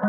[0.00, 0.06] こ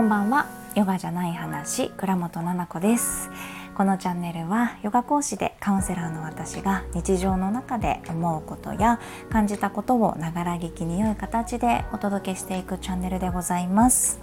[0.00, 0.46] んばんは。
[0.74, 3.30] ヨガじゃない話倉本々子です。
[3.76, 8.98] このチャンネルはヨガ講師でカウンセラーの私が日常の中で思うことや
[9.30, 14.18] 感じたことをながら聞きに良い形でお届けしていくチャンネルでございます。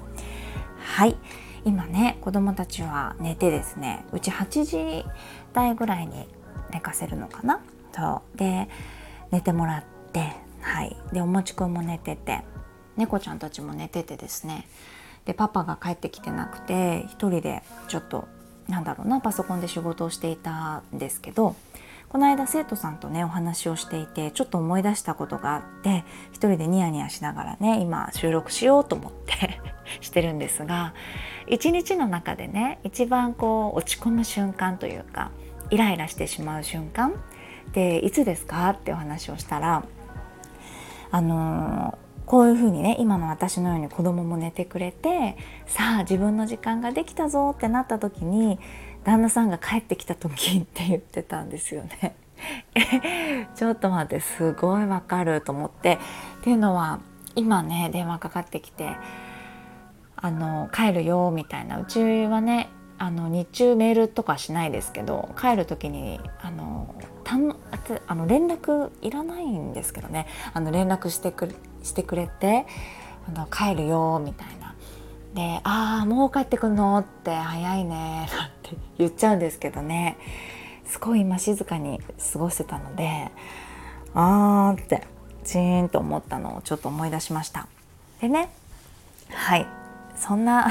[0.80, 1.16] はい。
[1.64, 5.06] 今ね子供たちは寝てですねうち8時
[5.54, 6.28] 台ぐらいに
[6.74, 7.62] 寝かせるのかな。
[7.94, 8.38] そう。
[8.38, 8.68] で
[9.36, 9.84] 寝てもらっ
[10.14, 10.32] て
[10.62, 10.96] はい。
[11.12, 12.42] でおもちくんも寝てて
[12.96, 14.66] 猫ちゃんたちも寝ててですね。
[15.26, 18.28] でパパが帰ってきてなくて一人でちょっと
[18.70, 21.56] なんだろうなパソコンで仕事をしていたんですけど
[22.10, 29.60] この間生徒さんとねお話をしていてちょっと思い出したことがあって一人でニヤニヤしながらね今収録しようと思って
[30.00, 30.93] してるんですが
[31.48, 35.31] 一日の中でね一番こう落ち込む瞬間というか
[35.72, 37.14] イライラしてしまう瞬間
[37.69, 38.69] っていつですか？
[38.69, 39.83] ってお話をしたら
[41.11, 48.59] あのこういうふうにね今の私のように子供も寝てくれてさあ自分の時間ができたぞってなった時に
[49.03, 52.16] 旦那さんが帰ってきた時 って言ってたんですよね。
[53.56, 56.00] ちょっと待ってすごいわかると思って。
[56.42, 57.00] っていうのは
[57.36, 58.95] 今ね電話かかってきて
[60.16, 61.80] あの帰るよみたいな。
[61.80, 67.56] うちはねあの日中メールとかしないですけど帰る時にあのたん
[68.08, 71.50] あの連絡いらないんですけどねあの連絡してく
[71.84, 72.66] してくれて
[73.28, 74.76] あの帰るよみたいな。
[75.34, 80.18] で「ああもう帰ってくんの?」って「早いね」 なんて言っちゃうんですけどね
[80.86, 82.00] すごい今静かに
[82.34, 83.32] 過ごしてたので
[84.14, 85.06] あーって
[85.44, 87.68] チーンと思ったのをちょっと思い出しました。
[88.22, 88.50] でね
[89.30, 89.68] はい
[90.16, 90.70] そんな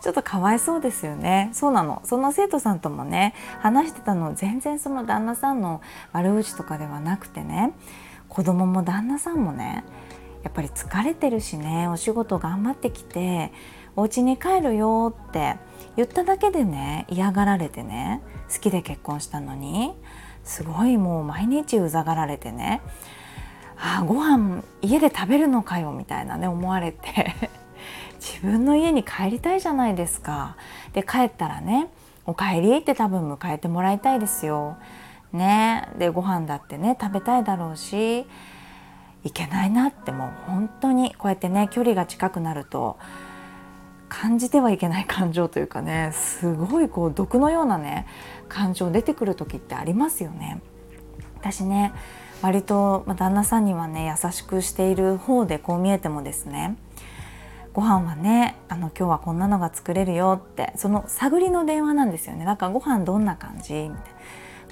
[0.00, 1.50] ちょっとかわいそうですよね。
[1.52, 2.00] そうなの。
[2.04, 5.80] その生徒さんともね話してたの全然その旦那さんの
[6.12, 7.72] 悪口とかではなくてね
[8.28, 9.84] 子供も旦那さんもね
[10.42, 13.52] やっぱり疲れてるしねお仕事頑張ってきて
[13.96, 15.56] お家に帰るよって
[15.96, 18.20] 言っただけでね嫌がられてね
[18.52, 19.94] 好きで結婚したのに
[20.44, 22.80] すごいもう毎日うざがられてね
[23.76, 27.50] あご飯家で食べるのかよみたいなね思われて。
[28.26, 30.56] 自分の家に帰りたいじゃないですか。
[30.92, 31.88] で帰ったらね
[32.26, 34.76] 「おかえり」って多分迎えてもらいたいですよ。
[35.32, 38.26] ねでご飯だってね食べたいだろうし
[39.22, 42.96] いけないなってもう本当にこうやってね距離が近くなると
[44.08, 48.06] 感じてはいけない感情というかねすごいこう毒のようなね
[48.48, 50.60] 感情出てくる時ってありますよね。
[51.38, 51.92] 私ね
[52.42, 56.76] 割と旦那さんにはね優しくしている方でこう見えてもですね
[57.76, 62.46] ご飯はねあの今日はこんなのが作れるよってその探りの電話なんですよね。
[62.46, 63.74] だからご飯どんな感じ？
[63.74, 63.96] みたいな。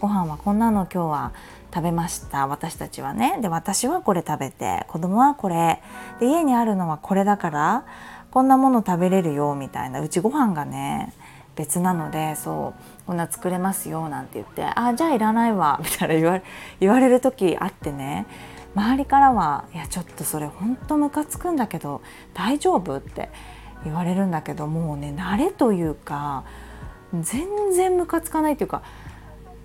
[0.01, 1.33] ご飯はこんなの今日は
[1.73, 2.47] 食べました。
[2.47, 3.39] 私たちはね。
[3.43, 5.83] で私はこれ食べて子供はこれ。
[6.19, 7.85] で家にあるのはこれだから
[8.31, 10.01] こんなもの食べれるよみたいな。
[10.01, 11.13] うちご飯がね
[11.57, 16.41] 別なのでそうこんな作れますよなんて言って「あじゃあいらないわ」みたいな言わ
[16.81, 18.25] 言われる時あってね。
[18.75, 22.01] 周りからは「いやちょっとそれほんとムカつくんだけど
[22.33, 23.31] 大丈夫?」って
[23.85, 26.45] 言われるんだけどもうね慣れというか
[27.13, 28.83] 全然ムカつかないというか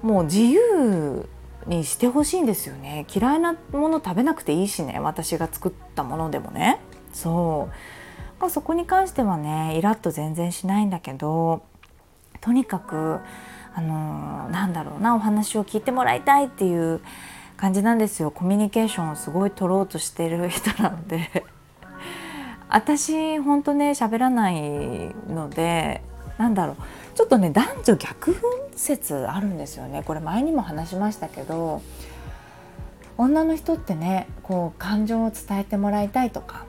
[0.02, 1.28] もう自由
[1.66, 6.80] にしてほしいんですよね嫌いなもの食べなくていいしね私が作ったものでもね
[7.12, 7.70] そ
[8.42, 11.64] うそこに関してはねイラッと全然しないんだけど
[12.40, 13.20] とにかく
[13.76, 17.02] あのなんだろうなお話を聞いてもらいたいっていう
[17.60, 18.32] 感じなんですよ。
[18.32, 21.46] コミュニケーションをすごい取ろうとしてる人なので。
[22.72, 24.62] 私ほんとね喋らない
[25.28, 26.02] ので
[26.38, 26.76] なんだろう。
[27.16, 28.42] ちょっとね男女逆分
[28.78, 30.04] 説あるんですよね。
[30.04, 31.82] これ前にも話しましたけど
[33.18, 36.66] 女の人ってねこう感情を伝えてもらいたいとか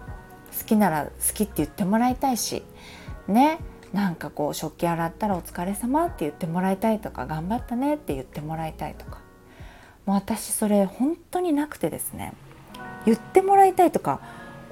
[0.59, 2.65] 好きなら好きって言ってもらいたいし
[3.29, 3.61] ね
[3.93, 9.19] なんかこう食器洗ったらお疲れ様って言ってもらいたいとか頑張ったねって言ってもらいたいとか
[10.11, 12.33] もう私それ本当になくてですね。
[13.07, 14.21] 言ってもらいたいとか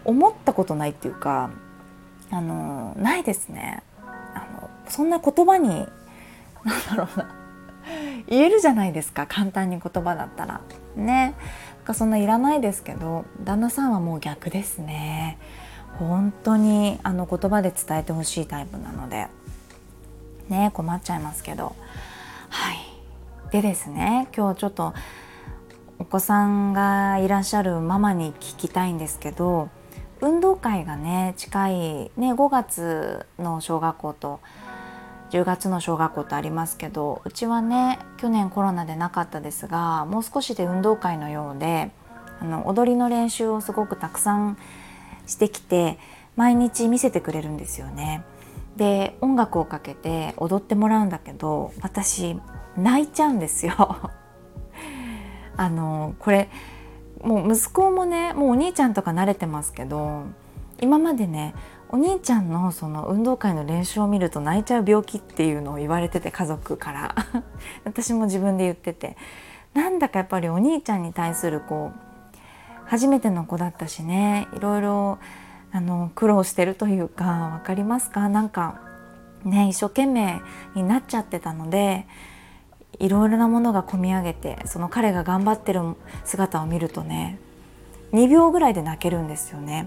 [0.05, 1.51] 思ったことないっていうか
[2.33, 3.85] あのないですね。
[4.05, 5.87] あのそんな言葉に
[6.65, 7.31] 何だろうな。
[8.27, 9.29] 言えるじゃないですか。
[9.29, 10.61] 簡単に言葉だったら。
[10.97, 11.35] ね。
[11.85, 15.39] かそんないらないですけど旦那さんはもう逆ですね。
[16.01, 19.29] 本当にあの言葉で伝えてほしいタイプなので。
[20.49, 21.77] ね困っちゃいますけど。
[22.49, 22.79] はい。
[23.53, 24.93] でですね今日ちょっと
[25.99, 29.69] お子さんがいらっしゃるママに聞きたいんですけど
[30.21, 31.75] 運動会がね近い、
[32.17, 34.41] ね、5月の小学校と
[35.31, 41.91] 10月の小学校ってありますけどうちはね去年コロナでなかったですがもう少しで運動会のようで
[42.41, 44.56] あの踊りの練習をすごくたくさん
[45.27, 45.99] してきて
[46.37, 48.25] 毎日見せてくれるんですよね。
[48.77, 52.41] で音楽をかけて踊ってもらうんだけど私
[52.77, 54.12] 泣いちゃうんですよ。
[55.59, 56.49] あのこれ
[57.23, 60.25] もう息子もねもうお兄ちゃんとか慣れてますけど
[60.81, 61.55] 今までね
[61.91, 67.15] お兄ちゃんのその運動会の練習を見ると泣いちゃう病気っていうのを言われてて家族から。
[67.85, 69.17] 私も自分で言ってて。
[69.75, 71.99] なんだかやっぱりお兄ちゃんに対するこう
[72.87, 75.19] 初めての子だったしねいろいろ
[75.71, 78.29] あの苦労してるというか分かりますか？
[78.29, 78.81] なんか
[79.45, 80.41] ね一生懸命
[80.75, 82.07] になっちゃってたので
[82.99, 85.81] いろいろなものが込み上げてその彼が頑張ってる
[86.25, 87.38] 姿を見るとね
[88.12, 89.87] 2秒ぐらいで泣けるんですよね。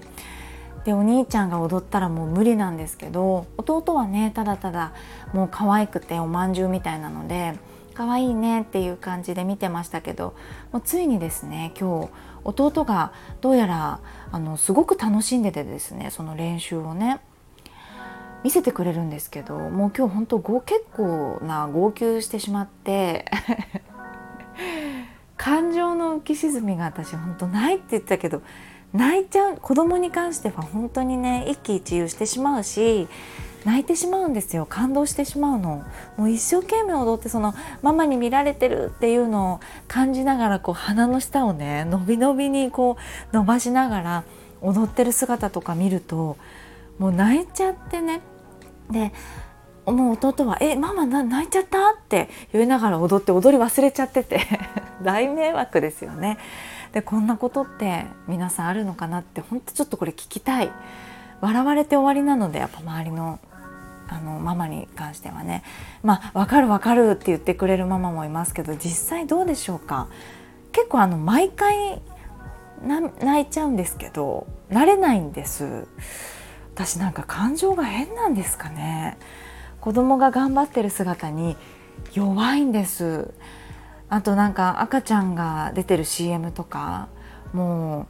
[0.86, 4.94] でお兄ちゃんが踊ったらもう無理なんですけど弟はねただただ
[5.32, 7.54] もう可愛くておまんじゅうみたいなので
[7.94, 10.34] 可愛いねっていう感じで見てましたけど
[10.72, 12.10] もうついにですね今日
[12.44, 14.00] 弟がどうやら
[14.32, 17.20] あのすごく楽しんでてですねその練習をね
[18.44, 23.26] 見せてくれるんですけどもう今日本当結構な号泣してしまって
[25.38, 28.42] 感情の浮き沈みが私本当ないって言ったけど
[28.94, 33.08] 泣いちゃう子供に関しては本当にね一喜一憂してしまうし
[33.66, 34.66] 泣いてしまうんですよ。
[34.66, 35.84] 感動してしまうの。
[36.18, 37.54] もう一生懸命踊ってその
[37.84, 42.98] ママに見られてるっていうのを感じながらこう鼻の下をね伸び伸びにこ
[43.32, 44.24] う伸ばしながら
[44.62, 46.38] 踊ってる姿とか見ると
[47.02, 48.22] もう泣いちゃってね
[48.92, 49.12] で
[49.86, 54.40] もう弟は「えママ泣いちゃった?」って言いながら踊って踊り忘れちゃってて
[55.02, 56.38] 大迷惑ですよね。
[56.94, 60.70] でこんなことって皆さんあるのかなってほんとちょっとこれ聞きたい。
[61.42, 63.40] 笑われて終わりなのでやっぱ周りの
[64.08, 65.64] あのママに関してはね
[66.04, 70.08] まあ分かる分かるって言ってくれるママもいますけど実際どうでしょうか？
[70.72, 72.00] 結構あの毎回
[72.86, 75.88] 泣いちゃうんですけど慣れないんです
[76.86, 79.16] 私なんか感情が変なんですかね。
[79.82, 81.56] 子供が頑張ってる姿に
[82.14, 83.36] 弱いんです。
[84.10, 87.08] あとなんか赤ちゃんが出てる CM とか
[87.54, 88.08] も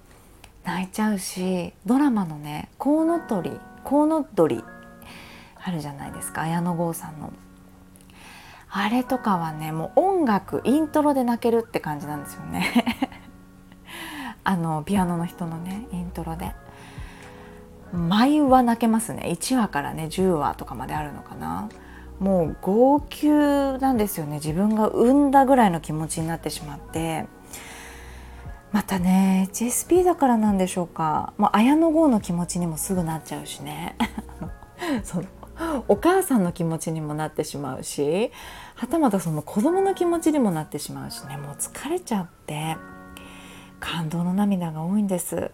[0.64, 4.64] う泣いちゃうしドラマのね「コウノトリ」「コウノドリ」
[5.62, 6.44] あるじゃないですか。
[6.44, 7.34] 綾野剛さんの。
[8.70, 12.86] あれとかはねもう音楽イントロで泣けるって感じなんですよね。
[14.46, 16.56] あのピアノの人のねイントロで。
[17.94, 19.24] 毎話泣けますね。
[19.28, 21.70] 1話からね10話とかまであるのかな。
[22.20, 23.28] もう号泣
[23.82, 24.36] なんですよね。
[24.36, 27.26] 自分が産んだぐらいの気持ちになってしまって。
[28.72, 31.34] またね HSP だからなんでしょうか。
[31.38, 33.96] もう綾野剛の気持ちにもすぐなっちゃうしね。
[35.04, 35.24] その
[35.88, 38.32] お母さんの気持ちにもなってしまうし。
[38.76, 41.38] はたまたその子供の気持ちにもなってしまうしね。
[41.38, 42.78] もう疲れちゃって。
[43.80, 45.52] 感動の涙が多いんです。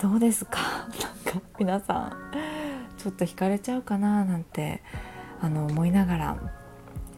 [0.00, 0.58] どうですか？
[1.26, 2.12] なんか皆さん
[2.98, 4.82] ちょっと惹かれちゃうかななんて
[5.40, 6.36] あの思いながら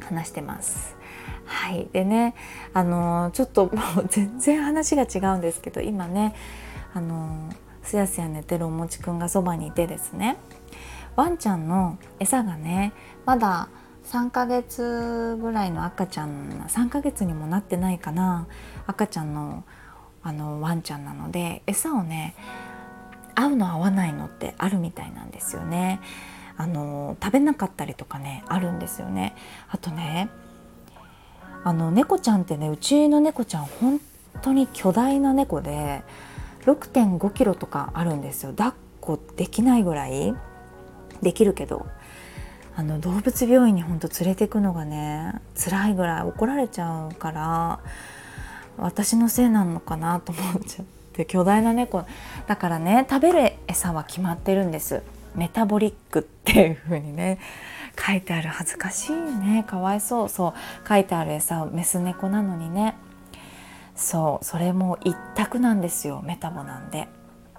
[0.01, 0.97] 話してます。
[1.45, 2.35] はいでね
[2.73, 3.71] あのちょっとも
[4.03, 6.35] う 全然話が違うんですけど今ね
[6.95, 7.51] あの
[7.83, 10.37] すやすや寝てるおもちくんがそばにいてですね
[11.17, 12.93] ワンちゃんの餌がね
[13.27, 13.69] まだ
[14.07, 18.47] 3ヶ月ぐらいの赤ちゃん3ヶ月にもなってないかな
[18.87, 19.65] 赤ちゃんの
[20.23, 22.35] あのワンちゃんなので餌をね
[23.35, 26.01] 合うの合わないのってあるみたいなんですよね。
[26.57, 29.35] あの食べなかったりとかねあるんですよね。
[29.71, 30.29] あとね
[31.65, 34.01] あの猫ちゃんってねうちの猫ちゃん本
[34.43, 36.03] 当に巨大な猫で
[36.65, 40.35] 6.5キロとかあるんですよ抱っこできないぐらい
[41.23, 41.87] できるけど
[42.75, 47.81] あの動物病院にほんと連れてくのがね辛いぐらい怒られちゃうから
[48.79, 52.05] 私のせいなのかなと思っちゃって巨大な猫
[52.47, 55.03] だからね食べる餌は決まってるんです。
[55.35, 57.39] メタボリックっていう風にね
[57.99, 59.65] 書いてある恥ずかしいね。
[59.67, 60.29] かわいそう。
[60.29, 60.89] そう。
[60.89, 62.97] 書いてある餌をメス猫なのにね。
[63.95, 64.45] そう。
[64.45, 66.23] それも一択なんですよ。
[66.25, 67.09] メタボなんで。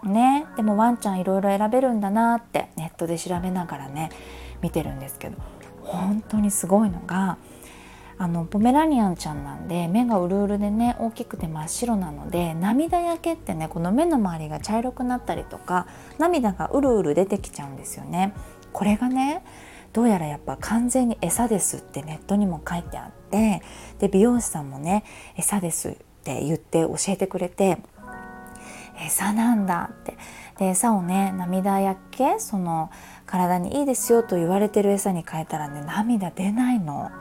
[0.03, 0.47] ね。
[0.55, 4.09] でもワンちゃんいろいろ選べるんだなってネットで調べながらね
[4.61, 5.37] 見てるんですけど
[5.83, 7.37] 本当にすごいのが
[8.17, 15.87] あのポメラニアンちゃんなんで目がうるうるでね大きくて真っ白なので涙焼けってねこの目の周りが茶色くなったりとか
[16.19, 18.33] 涙がうるうる出てきちゃうんですよね。
[18.71, 19.43] これがね
[19.93, 23.61] どうやらやっぱ完全に餌ですってネットにも書いてあって
[23.99, 25.03] で美容師さんもね
[25.37, 25.93] 餌ですっ
[26.23, 27.77] て言って教えてくれて
[29.05, 30.17] 餌なんだって
[30.57, 32.91] で餌をね涙やけその
[33.25, 37.11] 体にいいですよと言われてる餌に変えたらね涙出ないの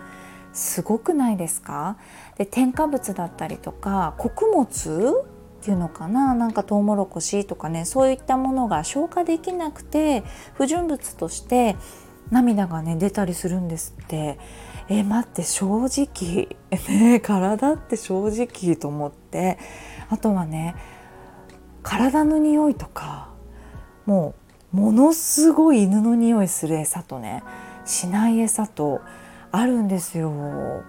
[0.53, 1.97] すごくないですか？
[2.37, 5.25] で添加物だったりとか穀物
[5.61, 6.35] っていうのかな？
[6.35, 11.77] なんかトウモロコシとかねそういったものが消化できなくて不純物として
[12.31, 14.39] 涙がね出たりするんですって。
[14.89, 16.49] え待って正直
[16.89, 19.59] ね体って正直と思って。
[20.11, 20.75] あとはね
[21.83, 23.31] 体の匂いとか
[24.05, 24.35] も
[24.75, 27.43] うものすごい犬の匂いする餌とね
[27.87, 29.01] しない餌と
[29.53, 30.83] あるんですよ。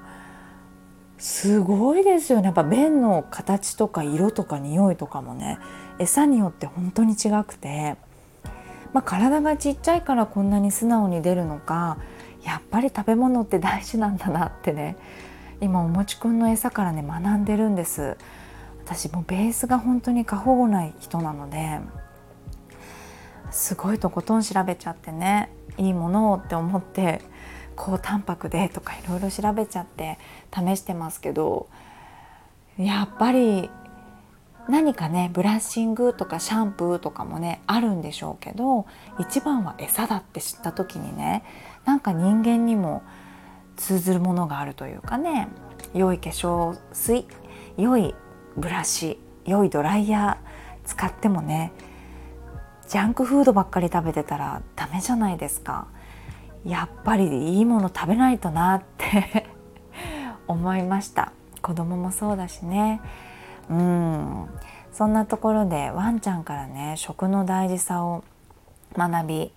[1.18, 2.46] すごいですよね。
[2.46, 5.60] やっぱ便の形とか色とか匂いとかもね。
[6.00, 7.96] 餌によって本当に違くて、
[8.94, 11.98] まあ、体がちっちゃいからこんなに素直に出るのか
[12.44, 14.98] やっぱり食べ物って大事なんだなってね
[15.62, 18.18] 今おもちくんの餌からね学んでるんです。
[18.86, 21.80] 私もベースが本当に過保護な人なので
[23.50, 27.22] すごいとことん調べちゃってねいいものをって思って
[27.76, 30.18] 高タンパクでとかいろいろ調べちゃって
[30.54, 31.68] 試してますけど
[32.78, 33.70] やっぱり
[34.70, 38.86] 何かねブラッシングとかシャンプーとかもねあるんでしょうけど
[39.20, 41.44] 一番は餌だって知った時にね
[41.86, 43.04] なんか人間にも
[43.76, 45.48] 通ずるものがあるというかね
[45.94, 47.26] 良い化粧水
[47.78, 48.16] 良い
[48.56, 51.74] ブラシ良いドライヤー使ってもね
[52.88, 55.88] ジャンクフードばっかり食べてたらダメじゃないですか。
[56.66, 59.48] やっぱりいいもの食べないとなって
[60.48, 61.32] 思いました。
[61.62, 63.02] 子供もそうだしね。
[63.70, 64.50] うん。
[64.94, 68.24] そんなところでワンちゃんからね食の大事さを
[68.96, 69.52] 学び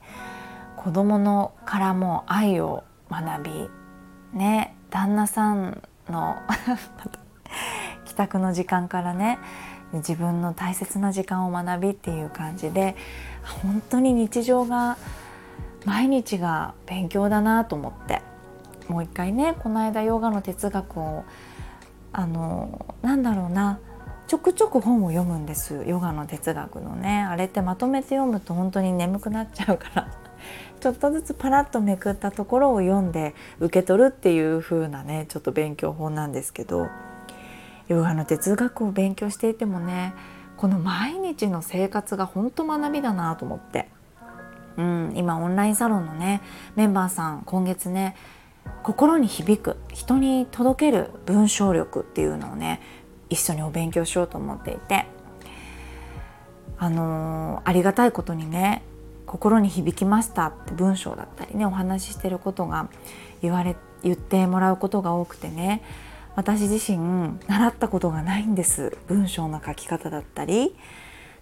[0.77, 3.71] 子供のからも愛を学び
[4.33, 6.37] ね旦那さんの
[8.07, 9.39] 帰宅の時間からね
[9.93, 12.97] 自分の大切な時間を学びっていう感じで
[13.63, 14.97] 本当に日常が
[15.87, 18.21] 毎日が勉強だなと思って。
[18.88, 21.25] もう一回ねこの間ヨガの哲学を
[22.12, 23.78] あのなんだろうな。
[24.26, 27.23] ちょくちょく本を読むんですヨガの哲学のね。
[27.23, 30.09] あれってまとめて読むと本当に眠くなっちゃうから。
[30.81, 36.88] ちょっとずつパラッとめくったところを読んで受け取るっていう風なねちょっと勉強法なんですけど。
[37.88, 40.12] ヨガの哲学を勉強していてもね
[40.57, 43.90] この毎日の生活が本当学びだなと思って、
[44.76, 46.42] うん、今オンラインサロンのね
[46.75, 48.14] メンバーさん今月ね
[48.83, 52.80] 心に響く人に届ける文章力っていうのをね
[53.30, 55.06] 一緒にお勉強しようと思っていて
[56.78, 58.83] あのー、ありがたいことにね
[59.26, 62.88] 心に響きましたって文章だったりねお話ししてることが
[63.42, 65.83] 言われ言ってもらうことが多くてね
[66.37, 70.76] 私自身習ったことがないんです文章の書き方だったり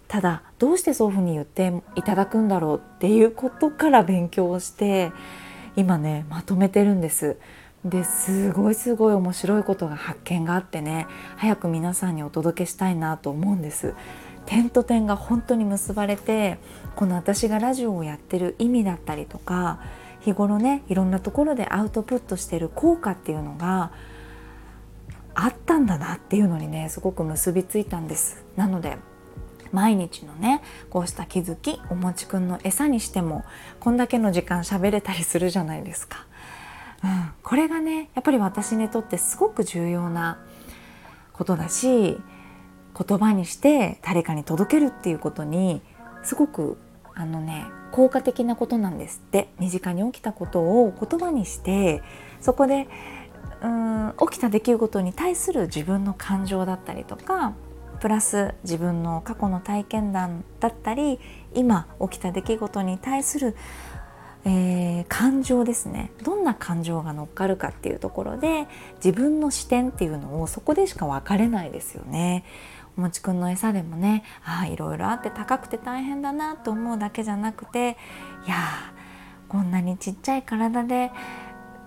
[0.07, 5.11] ただどうしてそういうふうに言っていただくんだろうっていうことから勉強をして
[5.75, 7.37] 今ねまとめてるんです。
[7.83, 13.93] ですごいすごい面白いことが発見があってね早く皆さんにお届けしたいなと思うんです。
[14.45, 16.59] 点と点が本当に結ばれて
[16.95, 19.79] この私がラジオをやってる意味だったりとか
[20.19, 23.91] 日頃ねいろんなところでアウトプットしてる効果っていうのが
[25.33, 28.45] あったんだなっていうのにねすごく結びついたんです。
[28.55, 28.97] なので
[29.71, 33.43] 毎日のねこうした気づきおもちくんの餌にしても
[33.79, 36.25] こんだけの時間喋れたりするじゃないですか、
[37.03, 40.39] うん、これがねやっぱり私にとってすごく重要な
[41.33, 42.17] ことだし
[42.97, 45.81] 言葉にして誰かに届けるっていうことに
[46.23, 46.77] すごく
[47.13, 49.49] あのね効果的なことなんですって。
[49.59, 52.03] 身近に起きたことを言葉にして
[52.41, 52.87] そこで
[53.61, 57.53] うん起きた出来事に対する自分の感情だったりとか
[58.05, 61.19] プラス自分の過去の体験談だったり
[61.55, 63.55] 今起きた出来事に対する、
[64.45, 68.67] えー、感情ですねどんな感情が乗っかるかっていうところで
[69.03, 72.43] 自分の視点っていうのをそこでしか分かれないですよね。
[72.95, 77.97] おもちくんの餌でもねああいろいろあって高くて大変だなと思うだけじゃなくて
[78.45, 78.55] いや
[79.49, 81.11] こんなにちっちゃい体で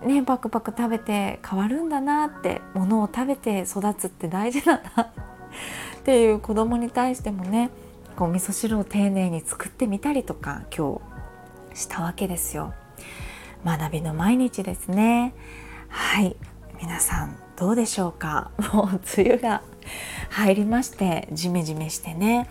[0.05, 5.13] ねパクパク食べて変わるんだなってものを食べて育つって大事だな
[6.09, 7.69] っていう子供に対してもね
[8.15, 10.99] こう味噌汁を丁寧に作ってみたりとか今
[11.71, 12.73] 日したわけですよ。
[13.63, 15.35] 学びの毎日ですね。
[15.87, 16.35] はい
[16.81, 18.49] 皆さんどうでしょうか？
[18.73, 19.61] もう梅雨が
[20.31, 22.49] 入りましてジメジメしてね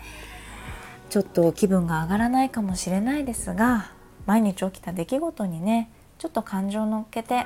[1.09, 3.91] ちょっと気分が上がらないかもしれないですが
[4.25, 7.45] 毎日起きた出来事にねちょっと感情を乗っけて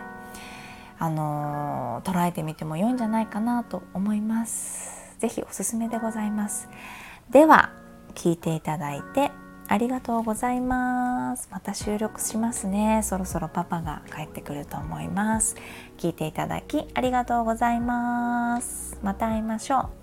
[1.00, 4.93] あのー、捉えてみても良いんじゃないかなと思います。
[5.24, 6.68] ぜひおすすめでございます。
[7.30, 7.72] では
[8.13, 9.32] 聞いていただいて
[9.70, 11.48] ありがとうございます。
[11.50, 13.00] また収録しますね。
[13.03, 15.56] そろそろパパが帰ってくると思います。
[15.98, 19.00] 聞いていただきありがとうございます。
[19.01, 19.92] また会いましょ